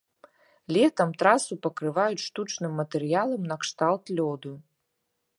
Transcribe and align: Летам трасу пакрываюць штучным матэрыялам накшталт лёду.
Летам 0.75 1.09
трасу 1.21 1.57
пакрываюць 1.65 2.23
штучным 2.27 2.71
матэрыялам 2.81 3.43
накшталт 3.51 4.03
лёду. 4.21 4.53